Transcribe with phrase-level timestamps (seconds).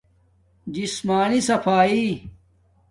[0.73, 2.09] جسمانی صفایݵ